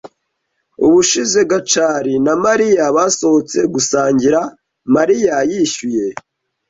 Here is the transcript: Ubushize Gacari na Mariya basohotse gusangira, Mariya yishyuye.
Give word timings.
Ubushize 0.85 1.39
Gacari 1.51 2.13
na 2.25 2.33
Mariya 2.45 2.83
basohotse 2.95 3.59
gusangira, 3.73 4.39
Mariya 4.95 5.35
yishyuye. 5.51 6.05